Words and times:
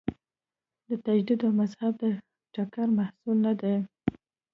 د 0.87 0.89
تجدد 1.05 1.39
او 1.47 1.51
مذهب 1.59 1.93
د 2.01 2.03
ټکر 2.53 2.87
محصول 2.97 3.37
نه 3.45 3.53
دی. 3.61 3.75